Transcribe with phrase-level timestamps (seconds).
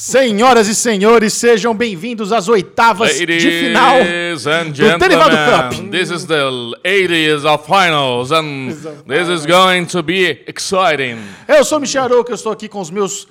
[0.00, 5.90] Senhoras e senhores, sejam bem-vindos às oitavas Ladies de final and do Derivado Cup.
[5.90, 6.40] this is the
[6.82, 8.70] 80s of finals, and
[9.06, 11.18] this is going to be exciting.
[11.46, 13.28] Eu sou Michel Arouca, eu estou aqui com os meus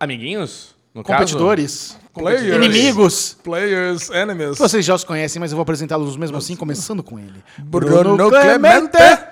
[0.00, 0.74] Amiguinhos?
[0.94, 2.56] No competidores, Players.
[2.56, 3.36] inimigos.
[3.44, 4.56] Players, enemies.
[4.56, 7.44] Vocês já os conhecem, mas eu vou apresentá-los mesmo assim, começando com ele.
[7.58, 8.88] Bruno Clemente.
[8.96, 9.22] Caso?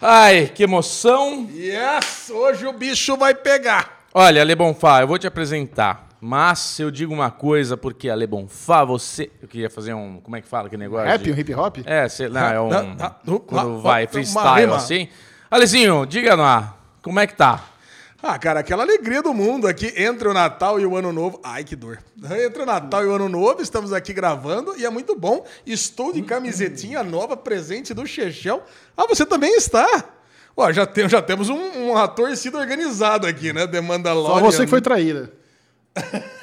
[0.00, 1.46] Ai, que emoção.
[1.54, 3.99] Yes, hoje o bicho vai pegar.
[4.12, 6.08] Olha, Ale Bonfá, eu vou te apresentar.
[6.20, 9.30] Mas eu digo uma coisa, porque Ale Bonfá, você...
[9.40, 10.20] Eu queria fazer um...
[10.20, 11.06] Como é que fala aquele negócio?
[11.06, 11.78] Rap, de- um hip hop?
[11.86, 12.70] É, sei lá, é um...
[13.46, 15.08] Quando vai freestyle assim.
[15.50, 17.64] Alezinho, diga lá, como é que tá?
[18.22, 21.40] Ah, cara, aquela alegria do mundo aqui entre o Natal e o Ano Novo.
[21.42, 21.98] Ai, que dor.
[22.44, 25.42] Entre o Natal e o Ano Novo, estamos aqui gravando e é muito bom.
[25.64, 28.62] Estou de camisetinha nova, presente do Chechel.
[28.94, 29.86] Ah, você também está.
[30.60, 33.66] Ó, já, tem, já temos um, uma torcida organizado aqui, né?
[33.66, 35.32] Demanda Só você que foi traíra.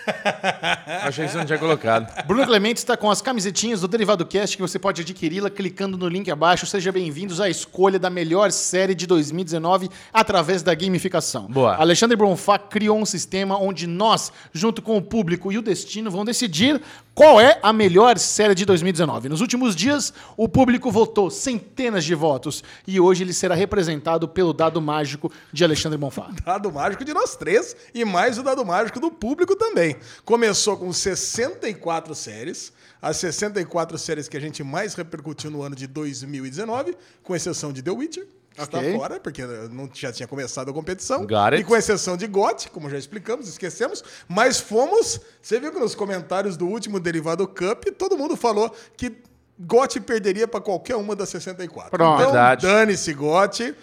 [1.04, 2.26] Achei que você não tinha colocado.
[2.26, 6.08] Bruno Clemente está com as camisetinhas do Derivado Cast que você pode adquiri-la clicando no
[6.08, 6.66] link abaixo.
[6.66, 11.48] Sejam bem-vindos à escolha da melhor série de 2019 através da gamificação.
[11.48, 11.76] Boa.
[11.76, 16.24] Alexandre Bronfá criou um sistema onde nós, junto com o público e o destino, vão
[16.24, 16.82] decidir
[17.14, 19.28] qual é a melhor série de 2019.
[19.28, 24.54] Nos últimos dias, o público votou centenas de votos e hoje ele será representado pelo
[24.54, 26.30] dado mágico de Alexandre Bonfá.
[26.46, 29.97] Dado mágico de nós três e mais o dado mágico do público também.
[30.26, 35.88] Começou com 64 séries, as 64 séries que a gente mais repercutiu no ano de
[35.88, 38.95] 2019, com exceção de The Witcher, que está Ok.
[38.98, 41.23] fora, porque não já tinha começado a competição.
[41.59, 45.20] E com exceção de GOT, como já explicamos, esquecemos, mas fomos.
[45.42, 49.16] Você viu que nos comentários do último Derivado Cup, todo mundo falou que
[49.59, 51.92] GOT perderia para qualquer uma das 64.
[51.92, 52.22] Pronto.
[52.23, 53.76] Então, dane-se GOT.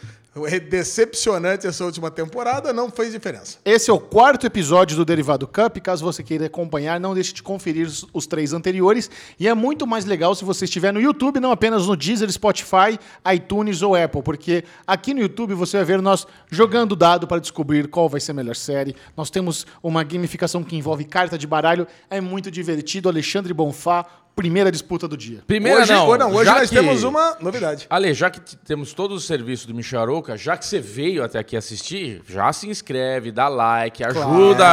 [0.46, 3.58] É decepcionante essa última temporada, não fez diferença.
[3.64, 5.78] Esse é o quarto episódio do Derivado Cup.
[5.78, 9.08] Caso você queira acompanhar, não deixe de conferir os, os três anteriores.
[9.38, 12.98] E é muito mais legal se você estiver no YouTube, não apenas no Deezer, Spotify,
[13.32, 17.86] iTunes ou Apple, porque aqui no YouTube você vai ver nós jogando dado para descobrir
[17.86, 18.96] qual vai ser a melhor série.
[19.16, 21.86] Nós temos uma gamificação que envolve carta de baralho.
[22.10, 23.08] É muito divertido.
[23.08, 25.42] Alexandre Bonfá, primeira disputa do dia.
[25.46, 27.86] Primeiro hoje, não, ou hoje já nós que- temos uma novidade.
[27.88, 31.38] Ale, já que temos todo o serviço do Michel Arouca, já que você veio até
[31.38, 34.66] aqui assistir, já se inscreve, dá like, ajuda,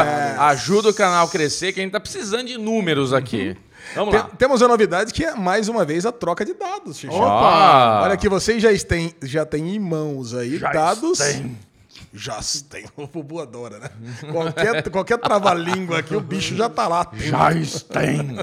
[0.49, 3.55] ajuda o canal a crescer, que a gente tá precisando de números aqui.
[3.95, 4.23] Vamos lá.
[4.23, 7.15] Tem- temos uma novidade que é, mais uma vez, a troca de dados, Xixi.
[7.15, 8.01] Opa!
[8.03, 11.17] Olha que vocês já têm, já têm em mãos aí Já dados.
[11.17, 11.57] tem.
[12.13, 12.39] Já
[12.69, 12.85] tem.
[12.97, 13.89] O Bubu adora, né?
[14.31, 17.05] Qualquer, qualquer trava-língua aqui, o bicho já tá lá.
[17.05, 18.35] Tem.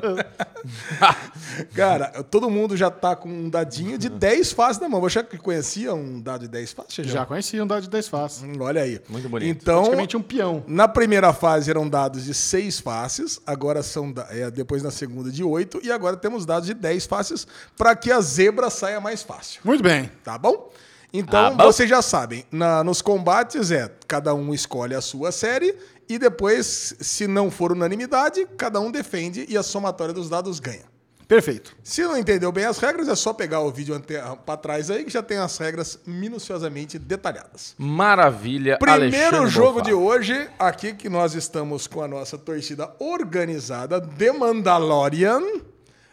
[1.75, 5.01] Cara, todo mundo já tá com um dadinho de 10 faces na mão.
[5.01, 7.06] Você que conhecia um dado de 10 faces?
[7.06, 8.43] Já conheci um dado de 10 faces.
[8.43, 9.01] Hum, Olha aí.
[9.09, 9.49] Muito bonito.
[9.62, 10.65] Então, Praticamente um peão.
[10.67, 15.45] Na primeira fase eram dados de seis faces, agora são é, depois na segunda de
[15.45, 17.47] oito e agora temos dados de 10 faces
[17.77, 20.11] para que a zebra saia mais fácil, Muito bem.
[20.25, 20.71] tá bom?
[21.13, 21.65] Então, bom.
[21.65, 25.75] vocês já sabem, na- nos combates é cada um escolhe a sua série
[26.09, 30.85] e depois, se não for unanimidade, cada um defende e a somatória dos dados ganha.
[31.27, 31.77] Perfeito.
[31.85, 33.99] Se não entendeu bem as regras, é só pegar o vídeo
[34.47, 37.75] para trás aí que já tem as regras minuciosamente detalhadas.
[37.77, 39.03] Maravilha, Primeiro
[39.37, 39.85] Alexandre jogo Bonfá.
[39.85, 45.43] de hoje, aqui que nós estamos com a nossa torcida organizada, The Mandalorian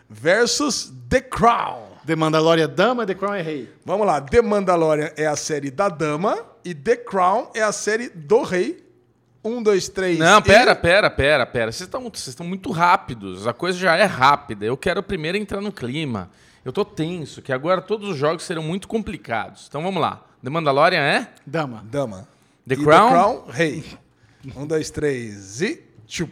[0.09, 1.84] versus The Crown.
[2.05, 3.69] The Mandalorian Dama, The Crown é Rei.
[3.83, 8.09] Vamos lá, The Mandalorian é a série da dama e The Crown é a série
[8.09, 8.83] do rei.
[9.43, 10.17] Um, dois, três.
[10.17, 11.71] Não, e- pera, pera, pera, pera.
[11.71, 13.45] Vocês estão vocês estão muito rápidos.
[13.47, 14.66] A coisa já é rápida.
[14.66, 16.29] Eu quero primeiro entrar no clima.
[16.63, 19.66] Eu tô tenso, que agora todos os jogos serão muito complicados.
[19.69, 20.23] Então vamos lá.
[20.43, 21.29] The Mandalorian é?
[21.45, 21.83] Dama.
[21.89, 22.27] Dama.
[22.67, 23.07] The E Crown?
[23.09, 23.83] The Crown, rei.
[24.55, 25.83] Um, dois, três e.
[26.07, 26.31] Tchup.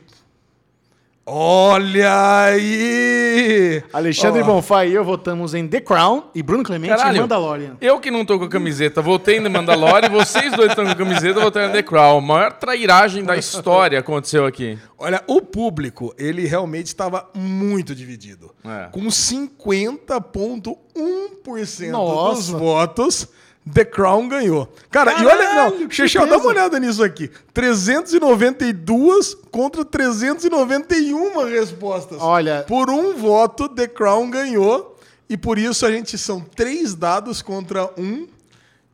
[1.25, 3.81] Olha aí!
[3.94, 7.78] Alexandre Ó, Bonfá e eu votamos em The Crown e Bruno Clemente em Mandalorian.
[7.79, 10.96] eu que não tô com a camiseta, votei no Mandalorian, vocês dois estão com a
[10.96, 12.17] camiseta, votaram no The Crown.
[12.17, 14.78] A maior trairagem da história aconteceu aqui.
[14.97, 18.52] Olha, o público, ele realmente estava muito dividido.
[18.66, 18.90] É.
[18.91, 22.35] Com 50,1% Nossa.
[22.35, 23.29] dos votos,
[23.71, 24.67] The Crown ganhou.
[24.91, 27.29] Cara, e olha, Caralho, não, Xexel, dá uma olhada nisso aqui.
[27.53, 32.17] 392 contra 391 respostas.
[32.21, 34.97] Olha- Por um voto, The Crown ganhou.
[35.29, 38.27] E por isso a gente são três dados contra um.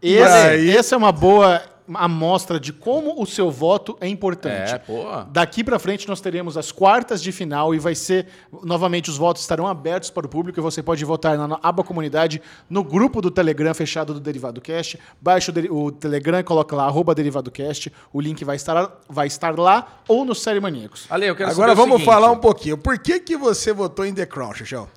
[0.01, 1.61] Esse, aí- essa é uma boa
[1.93, 4.73] amostra de como o seu voto é importante.
[4.73, 5.05] É, pô.
[5.31, 8.27] Daqui pra frente nós teremos as quartas de final e vai ser
[8.63, 12.41] novamente os votos estarão abertos para o público e você pode votar na aba comunidade
[12.69, 14.99] no grupo do Telegram fechado do Derivado Cast.
[15.21, 19.57] Baixa o, o Telegram, coloca lá arroba Derivado Cast, o link vai estar vai estar
[19.57, 21.05] lá ou no Série Maníacos.
[21.09, 22.13] Ale, eu quero Agora saber o vamos seguinte.
[22.13, 22.77] falar um pouquinho.
[22.77, 24.87] Por que, que você votou em The Crown, Xixão?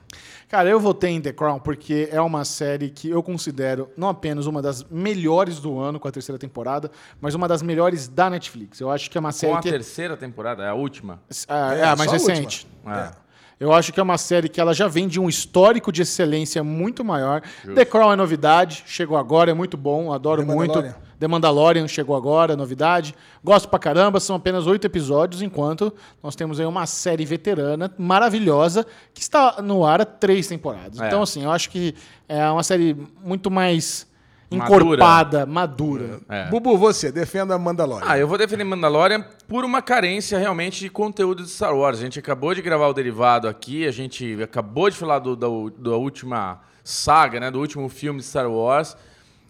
[0.52, 4.44] Cara, eu votei em The Crown porque é uma série que eu considero não apenas
[4.44, 6.90] uma das melhores do ano com a terceira temporada,
[7.22, 8.78] mas uma das melhores da Netflix.
[8.78, 11.22] Eu acho que é uma série Com a que terceira temporada, é a última.
[11.48, 12.66] Ah, É, é, a mais recente.
[12.68, 13.00] última.
[13.18, 13.21] É.
[13.62, 16.64] Eu acho que é uma série que ela já vem de um histórico de excelência
[16.64, 17.42] muito maior.
[17.76, 20.74] The Crown é novidade, chegou agora, é muito bom, adoro The muito.
[20.74, 20.96] Mandalorian.
[21.20, 23.14] The Mandalorian chegou agora, novidade.
[23.44, 28.84] Gosto pra caramba, são apenas oito episódios, enquanto nós temos aí uma série veterana, maravilhosa,
[29.14, 31.00] que está no ar há três temporadas.
[31.00, 31.06] É.
[31.06, 31.94] Então, assim, eu acho que
[32.28, 34.10] é uma série muito mais.
[34.56, 36.20] Encorpada, madura.
[36.28, 36.48] É.
[36.48, 38.06] Bubu, você, defenda a Mandalorian.
[38.06, 41.98] Ah, eu vou defender Mandalorian por uma carência realmente de conteúdo de Star Wars.
[41.98, 45.46] A gente acabou de gravar o derivado aqui, a gente acabou de falar do, da,
[45.78, 48.96] da última saga, né, do último filme de Star Wars,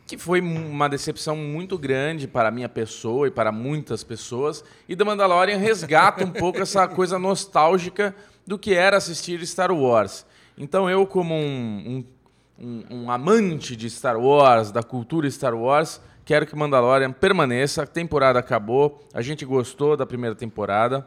[0.06, 4.64] que foi uma decepção muito grande para a minha pessoa e para muitas pessoas.
[4.88, 8.14] E The Mandalorian resgata um pouco essa coisa nostálgica
[8.46, 10.26] do que era assistir Star Wars.
[10.56, 12.05] Então eu, como um, um,
[12.58, 17.82] um- um amante de Star Wars, da cultura Star Wars, quero que Mandalorian permaneça.
[17.82, 21.06] A temporada acabou, a gente gostou da primeira temporada.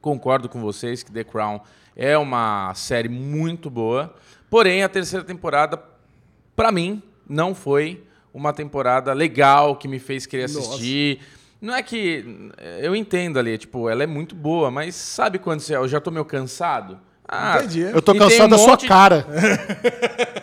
[0.00, 1.60] Concordo com vocês que The Crown
[1.96, 4.14] é uma série muito boa.
[4.48, 5.82] Porém, a terceira temporada,
[6.54, 11.20] para mim, não foi uma temporada legal que me fez querer assistir.
[11.60, 12.24] Não é que.
[12.80, 15.74] Eu entendo ali, tipo, ela é muito boa, mas sabe quando você.
[15.74, 17.00] Eu já tô meio cansado?
[17.26, 17.80] Ah, Entendi.
[17.80, 19.26] Eu tô cansado um da sua monte cara.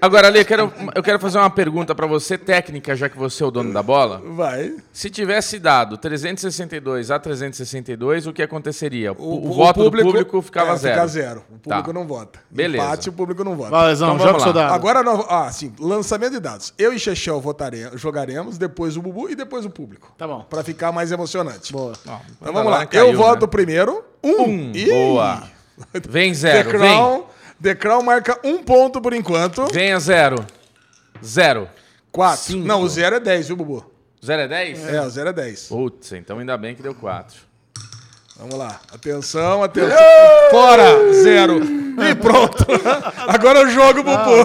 [0.00, 3.42] Agora, Ale, eu quero, eu quero fazer uma pergunta pra você, técnica, já que você
[3.42, 4.22] é o dono da bola.
[4.24, 4.74] Vai.
[4.92, 9.12] Se tivesse dado 362 a 362, o que aconteceria?
[9.12, 10.94] O, o voto do público ficava é, zero.
[10.94, 11.44] Fica zero.
[11.50, 11.92] O público Tá.
[11.92, 12.38] não vota.
[12.50, 12.84] Beleza.
[12.84, 13.70] Empate, o público não vota.
[13.70, 14.52] Valezão, Então joga o lá.
[14.52, 14.74] dado.
[14.74, 16.72] Agora, nós, ah, sim, lançamento de dados.
[16.78, 20.12] Eu e Chechel votaremos, jogaremos, depois o Bubu e depois o público.
[20.16, 20.44] Tá bom.
[20.48, 21.72] Pra ficar mais emocionante.
[21.72, 21.92] Boa.
[22.06, 22.86] Ó, Então vamos lá.
[22.86, 23.46] caiu, eu voto né?
[23.50, 24.04] primeiro.
[24.22, 24.42] Um.
[24.42, 24.72] Um.
[24.74, 24.86] Ih!
[24.90, 25.42] Boa.
[26.08, 26.78] Vem The zero, vem.
[26.80, 27.26] Crown, The
[27.78, 29.66] Crown marca um ponto por enquanto.
[29.72, 30.44] Venha zero.
[31.24, 31.68] Zero.
[32.12, 32.44] Quatro.
[32.44, 32.66] Cinco.
[32.66, 33.84] Não, o zero é 10, viu, Bubu?
[34.24, 34.88] Zero é 10?
[34.88, 35.68] É, o zero é 10.
[35.68, 37.36] Putz, então ainda bem que deu quatro.
[38.36, 38.80] Vamos lá.
[38.92, 39.96] Atenção, atenção.
[40.50, 41.12] Fora!
[41.12, 41.60] Zero.
[41.62, 42.64] E pronto.
[43.26, 44.36] Agora eu jogo, Bubu.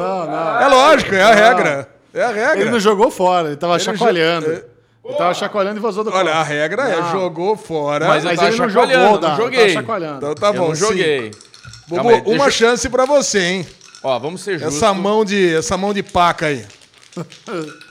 [0.62, 1.90] É lógico, é a regra.
[2.14, 2.60] É a regra.
[2.62, 4.48] Ele não jogou fora, ele tava Ele chacoalhando.
[4.48, 4.64] jo-
[5.06, 6.38] Ele tava chacoalhando e vazou do Olha, campo.
[6.38, 7.12] a regra é Não.
[7.12, 8.08] jogou fora.
[8.08, 9.60] Mas Mas tava ele não jogou, não Dá, joguei.
[9.60, 10.18] Tava chacoalhando.
[10.18, 10.68] Então tá bom.
[10.70, 11.32] não joguei.
[11.34, 11.53] Cinco.
[11.88, 13.68] Bubu, aí, uma eu- chance pra você, hein?
[14.04, 14.76] Ó, vamos ser justos.
[14.76, 16.66] Essa mão de, essa mão de paca aí.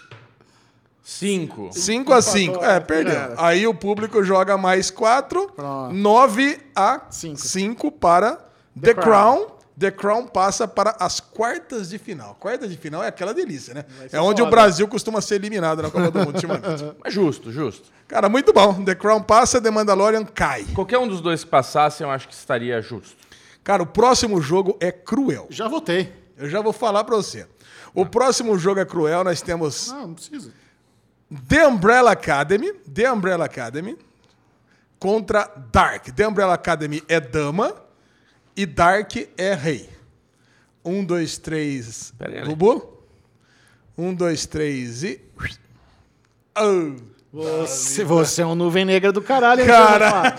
[1.05, 1.71] Cinco.
[1.73, 2.65] 5 a 5.
[2.65, 3.13] É, perdeu.
[3.13, 3.35] Era.
[3.39, 5.49] Aí o público joga mais 4.
[5.55, 5.95] Pronto.
[5.95, 7.39] 9 a Cinco.
[7.41, 8.37] 5 para
[8.81, 9.37] The, The Crown.
[9.37, 9.53] Crown.
[9.79, 12.37] The Crown passa para as quartas de final.
[12.39, 13.85] Quartas de final é aquela delícia, né?
[14.13, 14.49] É onde foda.
[14.49, 16.85] o Brasil costuma ser eliminado na Copa do Mundo ultimamente.
[17.03, 17.89] Mas justo, justo.
[18.07, 18.85] Cara, muito bom.
[18.85, 20.65] The Crown passa, The Mandalorian cai.
[20.75, 23.17] Qualquer um dos dois que passasse, eu acho que estaria justo.
[23.65, 25.47] Cara, o próximo jogo é cruel.
[25.51, 26.13] Já votei.
[26.37, 27.47] Eu já vou falar pra você.
[27.95, 29.23] O próximo jogo é cruel.
[29.23, 30.53] Nós temos Ah, não precisa.
[31.49, 33.97] The Umbrella Academy, The Umbrella Academy
[34.99, 36.07] contra Dark.
[36.15, 37.75] The Umbrella Academy é dama
[38.57, 39.89] e Dark é rei.
[40.85, 42.13] Um, dois, três.
[42.19, 42.45] Pera aí.
[42.45, 43.05] Bubu?
[43.97, 45.21] Um, dois, três e.
[46.59, 47.12] Oh.
[47.33, 49.63] Você, você é um nuvem negra do caralho.
[49.63, 49.67] hein.
[49.67, 50.37] Rafa?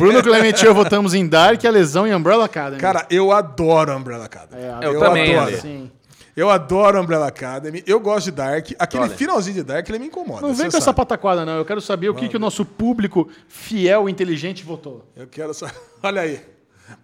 [0.00, 2.80] Bruno Clemente e eu votamos em Dark, a Lesão e Umbrella Academy.
[2.80, 4.62] Cara, eu adoro Umbrella Academy.
[4.62, 5.60] É, Eu eu também, adoro.
[5.60, 5.90] Sim.
[6.34, 7.82] Eu adoro Umbrella Academy.
[7.86, 8.70] Eu gosto de Dark.
[8.78, 9.14] Aquele Olha.
[9.16, 10.40] finalzinho de Dark, ele me incomoda.
[10.40, 10.96] Não vem você com essa sabe.
[10.96, 11.58] pataquada, não.
[11.58, 15.04] Eu quero saber o que, que o nosso público fiel e inteligente votou.
[15.14, 15.66] Eu quero só.
[16.02, 16.40] Olha aí.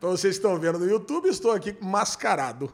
[0.00, 2.72] Para vocês que estão vendo no YouTube, estou aqui mascarado.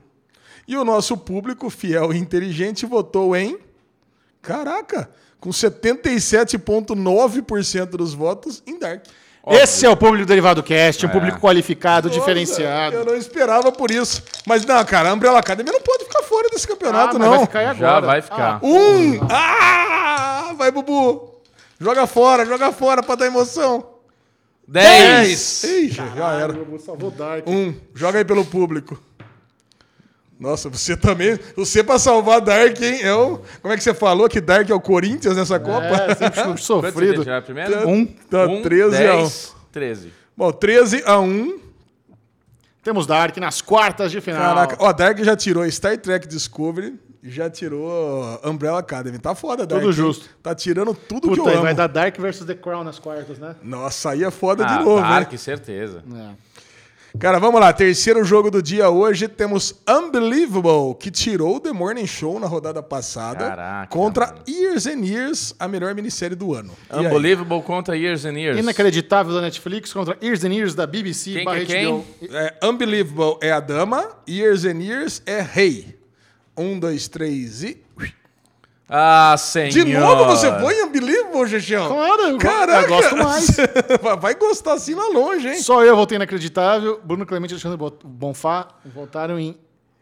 [0.66, 3.58] E o nosso público fiel e inteligente votou em.
[4.46, 5.08] Caraca!
[5.40, 9.04] Com 77,9% dos votos em Dark.
[9.48, 11.12] Esse é o público Derivado Cast, um É.
[11.12, 12.96] público qualificado, Nossa, diferenciado.
[12.96, 14.20] Eu não esperava por isso.
[14.44, 17.36] Mas não, cara, a Umbrella Academy não pode ficar fora desse campeonato, Ah, mas não.
[17.36, 17.90] vai ficar aí agora.
[17.92, 18.58] Já vai ficar.
[18.64, 19.20] Um!
[19.30, 20.52] Ah!
[20.56, 21.32] Vai, Bubu!
[21.78, 23.86] Joga fora, joga fora pra dar emoção.
[24.66, 25.62] Dez!
[25.62, 26.04] Ih, já
[26.40, 26.52] era.
[26.52, 27.46] Eu salvou Dark.
[27.46, 29.00] Um, joga aí pelo público.
[30.38, 31.38] Nossa, você também.
[31.56, 33.00] Você pra salvar Dark, hein?
[33.02, 35.86] É o, como é que você falou que Dark é o Corinthians nessa Copa?
[35.86, 37.22] É, sempre Quanto você sofrido.
[37.22, 37.88] tirar primeiro?
[37.88, 38.04] Um.
[38.06, 39.16] Tá 13 a 1.
[39.22, 40.12] 10, 13.
[40.36, 41.58] Bom, 13 a 1.
[42.82, 44.54] Temos Dark nas quartas de final.
[44.54, 49.18] Caraca, ó, Dark já tirou Star Trek Discovery, já tirou Umbrella Academy.
[49.18, 49.80] Tá foda, Dark.
[49.82, 50.28] Tudo justo.
[50.42, 51.62] Tá tirando tudo Puta, que eu amo.
[51.62, 53.56] vai dar Dark versus The Crown nas quartas, né?
[53.62, 55.38] Nossa, aí é foda Ah, de novo, Dark, né?
[55.38, 56.04] certeza.
[56.14, 56.45] É.
[57.18, 57.72] Cara, vamos lá.
[57.72, 59.26] Terceiro jogo do dia hoje.
[59.26, 63.48] Temos Unbelievable, que tirou o The Morning Show na rodada passada.
[63.48, 64.40] Caraca, contra mano.
[64.46, 66.72] Years and Years, a melhor minissérie do ano.
[66.92, 68.58] Unbelievable contra Years and Years.
[68.58, 71.32] Inacreditável da Netflix contra Years and Years da BBC.
[71.32, 72.04] Quem que é HBO.
[72.30, 75.96] É, Unbelievable é a dama, Years and Years é rei.
[76.56, 77.82] Um, dois, três e.
[78.88, 79.70] Ah, senhor.
[79.70, 81.88] De novo você foi em Unbelievable, Xexão?
[81.88, 82.82] Claro, eu go- Caraca.
[82.82, 83.46] eu gosto mais.
[84.20, 85.60] Vai gostar assim lá longe, hein?
[85.60, 87.00] Só eu voltei inacreditável.
[87.02, 89.58] Bruno Clemente e Alexandre Bo- Bonfá votaram em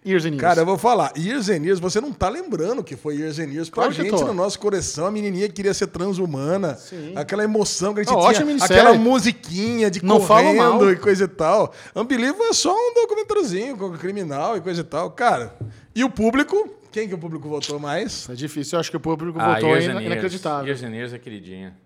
[0.07, 0.41] Years and Years.
[0.43, 3.45] Cara, eu vou falar, Years and Years, você não tá lembrando que foi Years and
[3.47, 5.07] Years pra Claro gente no nosso coração.
[5.07, 6.75] A menininha queria ser transhumana.
[6.75, 7.13] Sim.
[7.17, 8.57] Aquela emoção que a gente Não, tinha.
[8.63, 11.73] Aquela musiquinha de Não correndo e coisa e tal.
[11.97, 15.11] Unbelievable é só um documentáriozinho com criminal e coisa e tal.
[15.11, 15.55] Cara,
[15.95, 16.69] e o público?
[16.95, 18.29] Quem que o público votou mais?
[18.31, 19.87] É difícil, eu acho que o público Ah, votou Years.
[20.01, 20.67] inacreditável.
[20.69, 21.77] Years and Years é queridinha.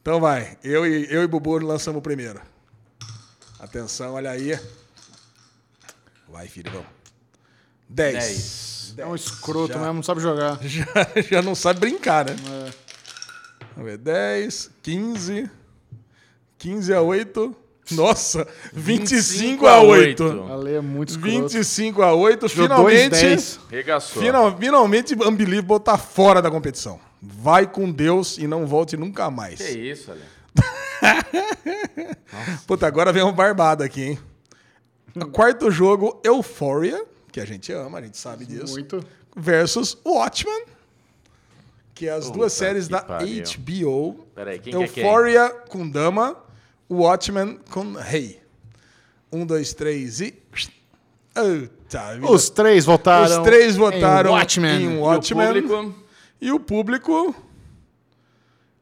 [0.00, 2.40] Então vai, eu e, eu e Bubu lançamos o primeiro.
[3.58, 4.56] Atenção, olha aí.
[6.28, 6.86] Vai, filho, vamos.
[7.88, 8.14] 10.
[8.94, 8.98] 10.
[8.98, 9.80] É um escroto Já.
[9.80, 10.58] mesmo, não sabe jogar.
[10.62, 10.86] Já,
[11.28, 12.36] já não sabe brincar, né?
[12.36, 12.70] É.
[13.74, 15.50] Vamos ver, 10, 15,
[16.56, 17.56] 15 a 8.
[17.96, 20.22] Nossa, 25 a 8.
[20.50, 21.48] A lei é muito escroto.
[21.48, 22.48] 25 a 8.
[22.48, 23.58] Jogou Finalmente, 2-10.
[23.70, 24.22] Regaçou.
[24.22, 27.00] final, finalmente, Unbelievable tá fora da competição.
[27.20, 29.60] Vai com Deus e não volte nunca mais.
[29.60, 30.22] Que isso, Ale?
[32.66, 34.18] Puta, agora vem um barbado aqui, hein?
[35.16, 38.72] O quarto jogo, Euphoria, que a gente ama, a gente sabe disso.
[38.74, 39.04] Muito.
[39.36, 40.64] Versus Watchmen,
[41.94, 43.44] que é as Puta duas séries da pariu.
[43.58, 44.26] HBO.
[44.34, 45.04] Peraí, quem que é quem?
[45.04, 46.36] Euphoria com Dama,
[46.90, 48.40] Watchmen com Rei.
[49.32, 50.34] Um, dois, três e.
[52.28, 53.38] Os três votaram.
[53.42, 54.82] Os três votaram em Watchmen.
[54.82, 55.46] em E o Watchmen.
[55.62, 55.94] público?
[56.40, 57.34] E o público.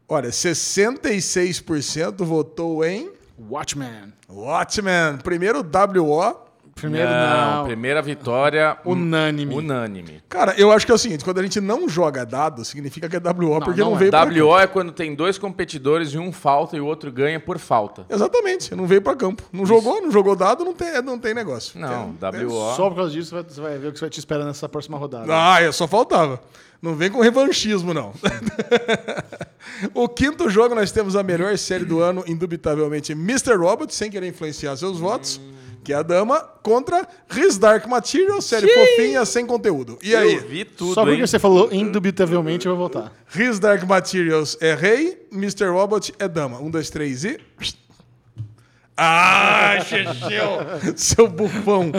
[0.09, 4.13] Olha, 66% votou em Watchmen.
[4.29, 5.19] Watchmen.
[5.23, 6.48] Primeiro WO.
[6.81, 7.65] Primeiro não, não.
[7.67, 9.55] primeira vitória Unânime.
[9.55, 10.23] unânime.
[10.29, 13.17] Cara, eu acho que é o seguinte: quando a gente não joga dado, significa que
[13.17, 13.99] é WO, porque não, não é.
[13.99, 17.41] veio pra WO é quando tem dois competidores e um falta e o outro ganha
[17.41, 18.07] por falta.
[18.09, 19.43] Exatamente, não veio pra campo.
[19.53, 21.79] Não jogou, não jogou dado, não tem, não tem negócio.
[21.81, 22.75] Não, É- WO.
[22.77, 24.69] Só por causa disso, você vai- você vai ver o que vai te esperar nessa
[24.69, 25.27] próxima rodada.
[25.29, 26.41] Ah, é, só faltava.
[26.81, 28.13] Não vem com revanchismo, não.
[29.95, 33.55] o quinto jogo, nós temos a melhor série do ano, indubitavelmente, Mr.
[33.57, 35.41] Robot, sem querer influenciar seus votos,
[35.89, 39.99] que é a dama, contra His Dark Material, série fofinha, sem conteúdo.
[40.03, 40.35] E aí?
[40.35, 41.27] Eu vi tudo, Só porque hein?
[41.27, 43.11] você falou indubitavelmente, eu vou votar.
[43.35, 45.65] His Dark Materials é rei, Mr.
[45.69, 46.61] Robot é dama.
[46.61, 47.41] Um, dois, três e...
[48.99, 50.59] Ah, Chechel!
[50.95, 51.91] Seu bufão.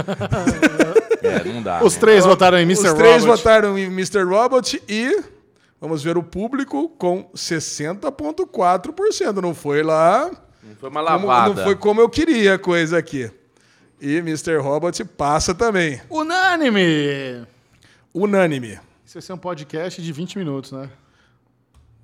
[1.23, 1.83] É, não dá.
[1.83, 1.99] Os né?
[1.99, 2.89] três votaram em Mr.
[2.89, 3.37] Os três Robot.
[3.37, 4.21] votaram em Mr.
[4.23, 5.19] Robot e
[5.81, 9.41] vamos ver o público com 60,4%.
[9.41, 10.29] Não foi lá.
[10.61, 11.55] Não foi uma como- lavada.
[11.55, 13.31] não foi como eu queria a coisa aqui.
[14.01, 14.57] E Mr.
[14.57, 16.01] Robot passa também.
[16.09, 17.45] Unânime!
[18.13, 18.79] Unânime.
[19.05, 20.89] Isso vai ser um podcast de 20 minutos, né?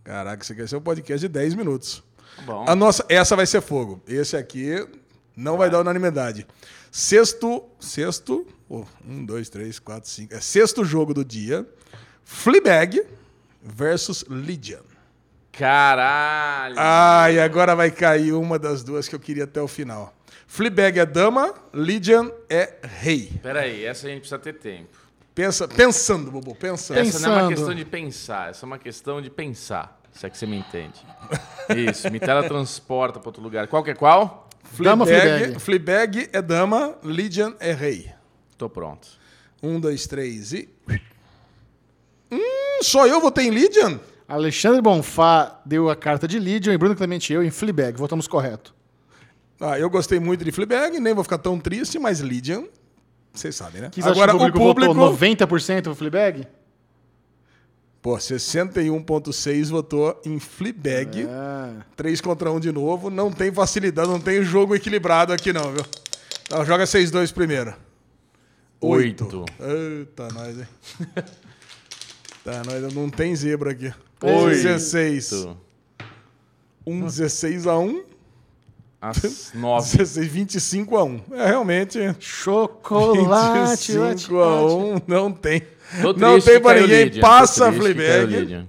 [0.03, 2.03] Caraca, isso aqui vai ser um podcast de 10 minutos.
[2.45, 2.65] Bom.
[2.67, 4.01] A nossa, essa vai ser fogo.
[4.07, 4.87] Esse aqui
[5.35, 6.45] não vai dar unanimidade.
[6.91, 10.33] Sexto, sexto, oh, um, dois, três, quatro, cinco.
[10.33, 11.67] É sexto jogo do dia.
[12.23, 13.05] Fleabag
[13.61, 14.81] versus Lydian.
[15.51, 16.75] Caralho.
[16.77, 20.14] Ah, e agora vai cair uma das duas que eu queria até o final.
[20.47, 23.31] Fleabag é dama, Lydian é rei.
[23.41, 24.97] Peraí, essa a gente precisa ter tempo.
[25.33, 26.97] Pensa, pensando, Bobo, pensando.
[26.97, 29.99] Essa não é uma questão de pensar, essa é uma questão de pensar.
[30.13, 31.05] Se é que você me entende.
[31.75, 33.67] Isso, me teletransporta para outro lugar.
[33.67, 34.49] Qual que é qual?
[34.79, 35.59] Dama Fleabag, Fleabag.
[35.59, 38.09] Fleabag é dama, Lydian é rei.
[38.57, 39.09] Tô pronto.
[39.61, 40.69] Um, dois, três e.
[42.31, 43.99] Hum, só eu votei em Lydian?
[44.27, 47.97] Alexandre Bonfá deu a carta de Lydian e Bruno Clemente e eu em Fleabag.
[47.97, 48.73] Votamos correto.
[49.59, 52.65] Ah, eu gostei muito de Fleabag, nem vou ficar tão triste, mas Lydian,
[53.33, 53.91] vocês sabem, né?
[53.93, 54.93] Você Agora, o público, o público.
[54.93, 56.47] votou 90% pro Fleabag?
[58.01, 61.23] Pô, 61,6 votou em Fleabag.
[61.23, 61.81] É.
[61.95, 63.09] 3 contra 1 de novo.
[63.09, 65.83] Não tem facilidade, não tem jogo equilibrado aqui, não, viu?
[66.43, 67.73] Então, joga 6-2 primeiro.
[68.79, 69.45] Oito.
[69.59, 70.67] Eita, nós, hein?
[72.43, 73.91] tá, nós não tem zebra aqui.
[74.21, 74.49] Oito.
[74.49, 75.47] 16.
[76.85, 78.03] 1, 16 a 1.
[79.01, 79.97] Às nove.
[79.97, 81.21] 16, 25 a 1.
[81.33, 81.99] É, realmente.
[82.19, 83.91] Chocolate.
[83.93, 85.01] 25 a 1.
[85.07, 85.61] Não tem.
[86.17, 87.19] Não tem pra ninguém.
[87.19, 88.67] Passa Fleabag.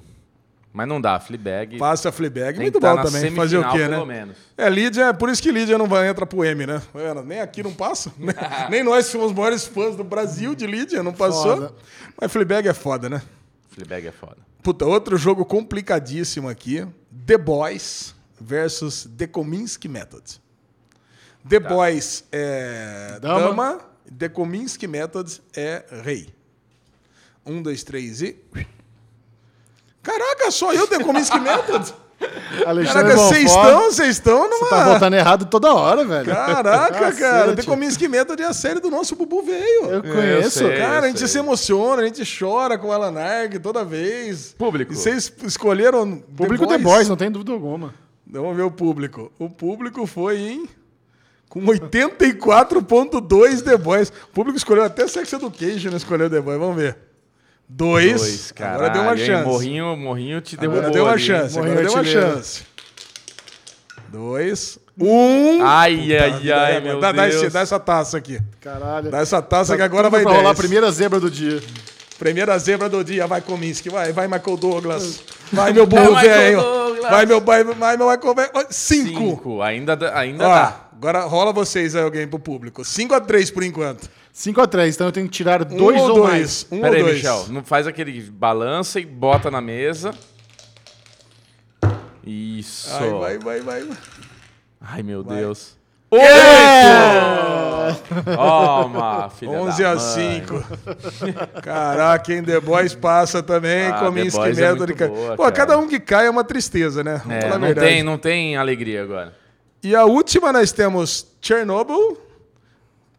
[0.77, 1.79] Mas não dá, Fleabag.
[1.79, 2.53] Passa a Fleabag.
[2.53, 3.31] tem Muito tá bom também.
[3.31, 4.19] Fazer o quê, pelo né?
[4.19, 4.37] menos.
[4.59, 6.83] É, Lídia, é por isso que Lídia não vai entrar pro M, né?
[7.25, 8.13] Nem aqui não passa.
[8.19, 8.35] Nem,
[8.71, 11.57] nem nós somos os maiores fãs do Brasil de Lídia, não passou.
[11.57, 11.73] Foda.
[12.21, 13.23] Mas Fleabag é foda, né?
[13.71, 14.37] Fleabag é foda.
[14.63, 16.87] Puta, outro jogo complicadíssimo aqui.
[17.27, 20.41] The Boys versus The Kominsky Method.
[21.49, 23.41] The Boys é Dama.
[23.41, 23.81] dama.
[24.19, 26.29] The Kominsky Method é rei.
[27.45, 28.37] Um, dois, três e...
[30.03, 31.95] Caraca, só eu The Kominsky Method?
[32.65, 34.69] Alexandre Caraca, vocês estão, vocês estão numa...
[34.69, 36.27] Você tá votando errado toda hora, velho.
[36.27, 37.21] Caraca, Cacete.
[37.21, 37.55] cara.
[37.55, 39.85] The Kominsky Method é a série do nosso Bubu Veio.
[39.85, 40.59] Eu conheço.
[40.59, 40.77] sei.
[40.79, 41.29] Cara, a gente sei.
[41.29, 44.55] se emociona, a gente chora com o Alan Arg toda vez.
[44.57, 44.93] Público.
[44.93, 47.95] E vocês escolheram Público The Boys, não tem dúvida alguma.
[48.29, 49.31] Vamos ver o público.
[49.39, 50.69] O público foi em...
[51.49, 54.09] Com 84.2 The Boys.
[54.11, 56.59] O público escolheu até Sex Education, não escolheu The Boys.
[56.59, 56.99] Vamos ver.
[57.69, 58.21] Dois.
[58.21, 59.27] Dois, Agora deu uma caralho, hein?
[59.27, 59.45] chance.
[59.49, 61.23] Morrinho, morrinho te derrubou Agora deu uma ali.
[61.23, 61.55] chance.
[61.57, 62.63] Morreu Agora deu uma chance.
[64.09, 64.79] Dois.
[64.99, 65.63] Um.
[65.63, 67.43] Ai, Puta ai, vida, ai, é, meu dá, dá Deus.
[67.43, 68.41] esse- dá essa taça aqui.
[68.61, 69.11] Caralho.
[69.11, 70.59] Dá essa taça que agora vai rolar a 10.
[70.59, 71.63] primeira zebra do dia.
[72.19, 75.21] Primeira zebra do dia, vai Kominsky, vai, vai Michael Douglas.
[75.53, 76.61] Vai meu burro Michael velho.
[77.11, 78.51] Vai meu, vai, vai meu velho.
[78.71, 79.21] Cinco.
[79.21, 79.63] Cinco.
[79.63, 80.81] Ainda, dá- ainda Ó, dá.
[80.93, 82.85] agora rola vocês aí, alguém pro público.
[82.85, 84.09] 5 a 3 por enquanto.
[84.35, 86.31] 5x3, então eu tenho que tirar Um dois ou ou, dois.
[86.31, 86.67] mais.
[86.71, 87.15] Um Pera ou aí, dois.
[87.17, 87.47] Michel.
[87.49, 90.13] Não faz aquele balança e bota na mesa.
[92.25, 92.91] Isso.
[92.95, 93.89] Ai, vai, vai, vai.
[94.81, 95.39] Ai, meu Vai.
[95.39, 95.76] Deus.
[96.13, 97.95] É!
[98.35, 100.45] Toma, filha 11 da a mãe.
[100.45, 101.61] 5.
[101.63, 102.43] Caraca, hein?
[102.43, 103.87] The Boys passa também.
[103.89, 104.79] Ah, Boys é Method.
[104.79, 105.53] muito ca- boa, Pô, cara.
[105.55, 107.21] cada um que cai é uma tristeza, né?
[107.29, 107.87] É, não, verdade.
[107.89, 109.35] tem, não tem alegria agora.
[109.83, 112.19] E a última nós temos Chernobyl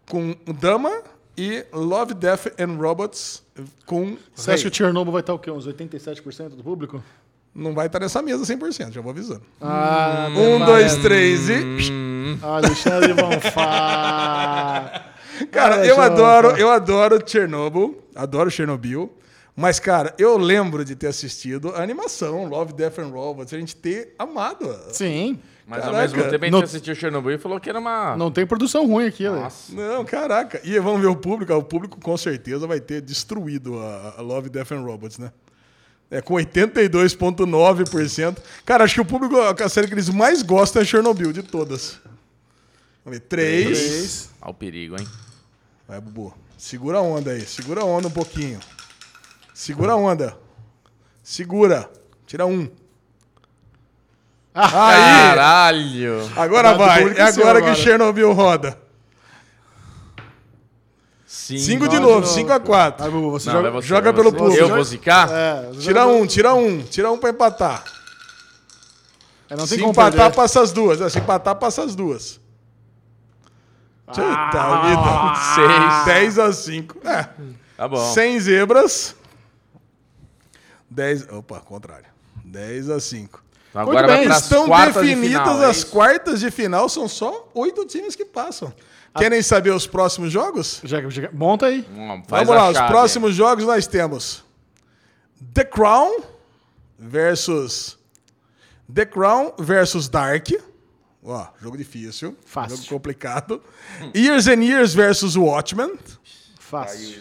[0.09, 0.91] com Dama
[1.37, 3.43] e Love, Death and Robots
[3.85, 5.51] com Você acha que o Chernobyl vai estar o quê?
[5.51, 7.01] Uns 87% do público?
[7.57, 9.41] Não vai estar nessa mesa 100%, já vou avisando.
[9.59, 11.53] Ah, Um, dois, três e...
[11.91, 15.03] Hum, Alexandre Bonfá.
[15.51, 19.11] Cara, Olha eu adoro, eu adoro Chernobyl, adoro Chernobyl,
[19.55, 23.75] mas, cara, eu lembro de ter assistido a animação Love, Death and Robots, a gente
[23.75, 24.67] ter amado.
[24.91, 25.39] Sim.
[25.65, 25.95] mas Caraca.
[25.97, 28.15] ao mesmo tempo a gente Não- assistiu Chernobyl e falou que era uma.
[28.17, 29.43] Não tem produção ruim aqui, Alex.
[29.43, 29.73] Nossa.
[29.75, 30.59] Não, caraca.
[30.63, 31.53] E vamos ver o público.
[31.53, 35.31] O público com certeza vai ter destruído a, a Love, Death and Robots, né?
[36.09, 38.37] É, com 82,9%.
[38.65, 41.99] Cara, acho que o público, a série que eles mais gostam é Chernobyl, de todas.
[43.03, 43.25] Vamos ver.
[43.25, 43.65] Três.
[43.65, 44.29] Três.
[44.41, 45.07] Olha o perigo, hein?
[45.87, 46.33] Vai, Bubu.
[46.57, 47.45] Segura a onda aí.
[47.45, 48.59] Segura a onda um pouquinho.
[49.53, 50.37] Segura a onda.
[51.21, 51.89] Segura.
[52.25, 52.69] Tira um.
[54.53, 54.71] Aí!
[54.71, 56.31] Caralho!
[56.35, 57.15] Agora vai.
[57.15, 57.61] É agora.
[57.61, 58.77] que Chernobyl roda.
[61.29, 61.59] Cinco.
[61.61, 62.21] Cinco de novo.
[62.21, 62.27] nove.
[62.27, 63.05] Cinco a quatro.
[63.05, 63.69] Aí, Bubu, você Não, joga...
[63.71, 64.37] vai você, joga vai pelo você.
[64.37, 64.61] público.
[64.63, 65.29] Eu vou zicar?
[65.29, 66.81] É, você Tira joga- um, tira um.
[66.83, 67.83] Tira um pra empatar.
[69.49, 70.35] É, não tem Se como empatar, perder.
[70.35, 71.01] passa as duas.
[71.01, 72.39] É, Se empatar, passa as duas.
[74.05, 75.35] Puta Ah.
[76.05, 76.05] vida.
[76.05, 76.95] 10 a 5.
[77.05, 77.27] É.
[77.75, 78.13] Tá bom.
[78.13, 79.13] 100 zebras.
[80.89, 81.27] 10.
[81.31, 82.05] Opa, contrário.
[82.45, 83.43] 10 a 5.
[83.69, 85.87] Então agora vai bem, as Estão quartas de definidas final, é as isso?
[85.87, 86.87] quartas de final.
[86.89, 88.73] São só oito times que passam.
[89.15, 90.81] Querem saber os próximos jogos?
[90.83, 91.85] Já- já- Monta aí.
[91.91, 94.43] Hum, Vamos lá, os próximos jogos nós temos
[95.53, 96.21] The Crown
[96.99, 97.97] versus
[98.93, 100.47] The Crown versus Dark.
[101.23, 102.37] Ó, jogo difícil.
[102.45, 102.77] Fácil.
[102.77, 103.61] Jogo complicado.
[104.15, 105.93] Years and Years versus Watchmen.
[106.59, 107.17] Fácil.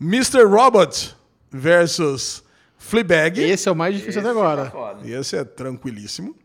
[0.00, 0.44] Mr.
[0.44, 1.16] Robot
[1.50, 2.42] versus
[2.76, 3.40] Fleabag.
[3.40, 4.72] Esse é o mais difícil até agora.
[5.04, 6.36] Esse é tranquilíssimo.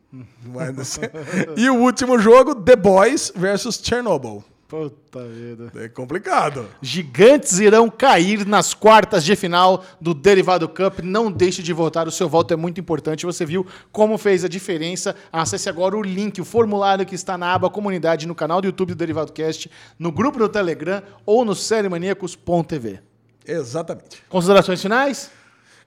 [1.57, 4.43] E o último jogo, The Boys versus Chernobyl.
[4.67, 5.71] Puta vida.
[5.75, 6.67] É complicado.
[6.81, 10.99] Gigantes irão cair nas quartas de final do Derivado Cup.
[11.03, 13.23] Não deixe de votar, o seu voto é muito importante.
[13.23, 15.15] Você viu como fez a diferença?
[15.31, 18.95] Acesse agora o link, o formulário que está na aba comunidade no canal do YouTube
[18.95, 22.99] do Derivado Cast, no grupo do Telegram ou no sériemaníacos.tv.
[23.45, 24.23] Exatamente.
[24.27, 25.29] Considerações finais?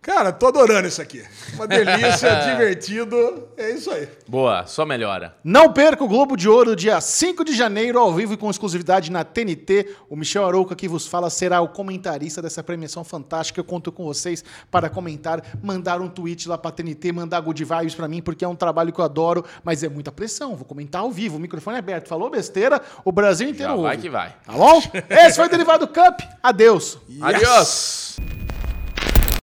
[0.03, 1.25] Cara, tô adorando isso aqui.
[1.55, 3.49] Uma delícia, divertido.
[3.57, 4.09] É isso aí.
[4.29, 5.35] Boa, só melhora.
[5.43, 9.11] Não perca o Globo de Ouro, dia 5 de janeiro, ao vivo e com exclusividade
[9.11, 9.97] na TNT.
[10.09, 13.59] O Michel Arouca que vos fala será o comentarista dessa premiação fantástica.
[13.59, 17.95] Eu conto com vocês para comentar, mandar um tweet lá pra TNT, mandar good vibes
[17.95, 20.55] pra mim, porque é um trabalho que eu adoro, mas é muita pressão.
[20.55, 22.07] Vou comentar ao vivo, o microfone é aberto.
[22.09, 24.03] Falou besteira, o Brasil inteiro Já vai ouve.
[24.03, 24.37] que vai.
[24.47, 24.81] Tá bom?
[25.11, 26.21] Esse foi o Derivado Cup.
[26.43, 26.99] Adeus.
[27.21, 28.17] Adiós!